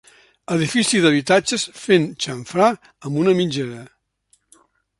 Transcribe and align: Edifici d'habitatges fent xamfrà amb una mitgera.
Edifici 0.53 1.01
d'habitatges 1.03 1.65
fent 1.81 2.07
xamfrà 2.25 2.71
amb 2.87 3.21
una 3.25 3.35
mitgera. 3.43 3.87